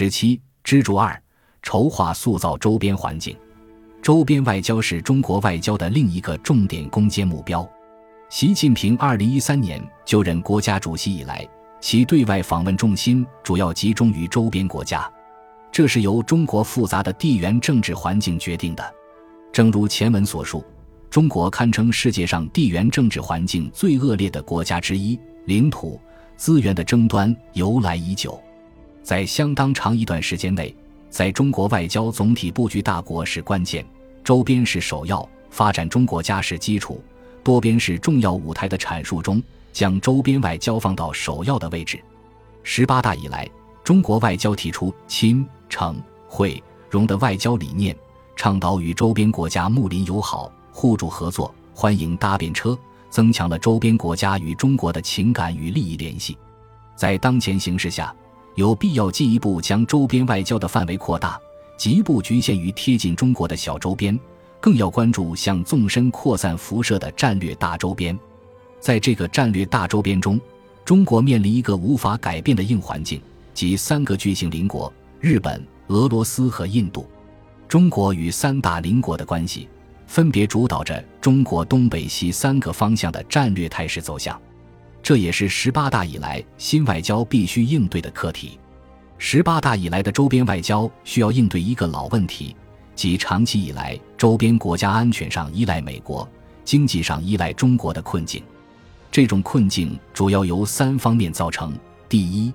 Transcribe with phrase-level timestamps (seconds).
[0.00, 1.22] 十七支柱二，
[1.60, 3.36] 筹划塑造周边环境。
[4.00, 7.68] 周边外交是中国外交的另一个重点攻坚目标。
[8.30, 11.46] 习近平二零一三年就任国家主席以来，
[11.82, 15.06] 其对外访问重心主要集中于周边国家，
[15.70, 18.94] 这是由中国复杂的地缘政治环境决定的。
[19.52, 20.64] 正如前文所述，
[21.10, 26.00] 中国堪称世界上地缘政治环境最恶劣的国家之一，领土
[26.38, 28.42] 资源的争端由来已久。
[29.10, 30.72] 在相当长一段时间内，
[31.08, 33.84] 在中国外交总体布局，大国是关键，
[34.22, 37.02] 周边是首要，发展中国家是基础，
[37.42, 42.00] 多边是重要舞台的阐述中，将周边外交放到首要的位置。
[42.62, 43.50] 十八大以来，
[43.82, 47.96] 中国外交提出亲、诚、惠、容的外交理念，
[48.36, 56.38] 倡导与周边国家睦邻友好、互助合作，欢迎搭便车，增强了周边国家与中国的情感与利益联系。
[56.94, 58.14] 在当前形势下，
[58.60, 61.40] 有必要进一步将周边外交的范围扩大，
[61.78, 64.20] 极不局限于贴近中国的小周边，
[64.60, 68.18] 更要关注向纵深扩散辐射的战略大周边。
[68.78, 70.38] 在这个战略大周边中，
[70.84, 73.18] 中国面临一个无法改变的硬环境，
[73.54, 77.08] 即三个巨型邻国：日本、俄罗斯和印度。
[77.66, 79.70] 中国与三大邻国的关系，
[80.06, 84.38] 分别主导着中国东北西三个方向的战略态势走向。
[85.10, 88.60] 这也是十八大以来新外交必须应对的课题。
[89.18, 92.54] 十八大以来的周边外交需要应对一个老问题，
[92.94, 96.28] 即长期以来周边国家安全上依赖美国、
[96.64, 98.40] 经济上依赖中国的困境。
[99.10, 101.76] 这种困境主要由三方面造成：
[102.08, 102.52] 第一，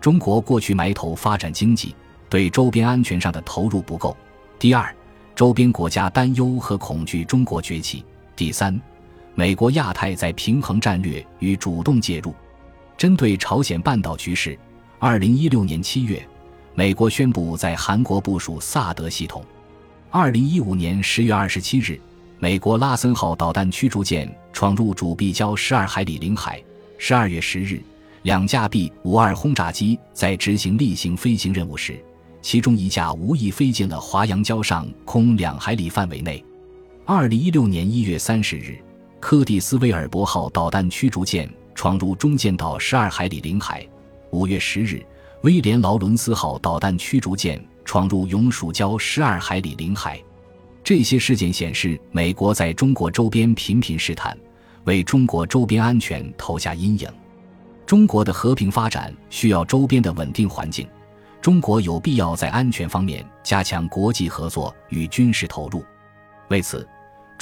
[0.00, 1.94] 中国过去埋头发展经济，
[2.28, 4.16] 对周边安全上的投入不够；
[4.58, 4.92] 第二，
[5.36, 8.02] 周边国家担忧和恐惧中国崛起；
[8.34, 8.82] 第三。
[9.36, 12.34] 美国亚太在平衡战略与主动介入。
[12.96, 14.56] 针对朝鲜半岛局势，
[15.00, 16.24] 二零一六年七月，
[16.74, 19.44] 美国宣布在韩国部署萨德系统。
[20.10, 22.00] 二零一五年十月二十七日，
[22.38, 26.62] 美国拉森号导弹驱逐舰闯入主壁礁十二海里领海。
[26.96, 27.82] 十二月十日，
[28.22, 31.98] 两架 B 五二轰炸机在执行例行飞行任务时，
[32.40, 36.42] 其中一架无意飞进了华阳礁上空两海里范围内。
[37.04, 38.78] 二零一六年一月三十日。
[39.26, 43.82] 柯蒂斯威尔伯号导弹驱逐舰闯入中建岛十二海里领海。
[44.32, 45.02] 五月十日，
[45.40, 50.22] 威廉劳伦斯号导弹驱逐舰闯入永暑礁十二海里领海。
[50.84, 54.36] 这些事件显示，美国在中国周边频频试探，
[54.84, 57.08] 为中国周边安全投下阴影。
[57.86, 60.86] 中国的和平发展需要周边的稳定环境，
[61.40, 65.82] 中国有必要在安全方面加强国际合作与军事投入。
[66.48, 66.86] 为此。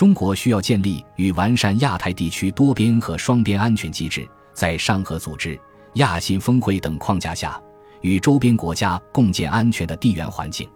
[0.03, 5.57] 中国需要建立与完善亚太地区多边和双边安全机制，在上合组织、
[5.95, 7.63] 亚信峰会等框架下，
[8.01, 10.69] 与周边国家共建安全的地缘环境。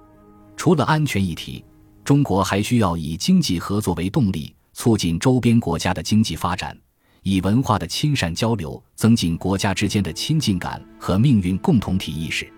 [0.57, 1.65] 除了安全议题，
[2.05, 6.73] 中国还需要以经济合作为动力，促进周边国家的经济发展；
[7.25, 12.49] 以文化的亲善交流，增进国家之间的亲近感和命运共同体意识。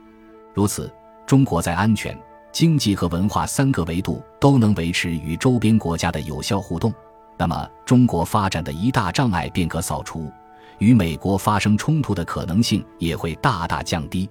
[0.53, 0.93] 如此，
[1.27, 2.15] 中国在安全。
[2.51, 6.93] 经济和文化三个维度都能维持与周边国家的有效互动，
[7.37, 10.31] 那么中国发展的一大障碍便可扫除，
[10.79, 14.29] 与美国发生冲突的可能性也会大大降低。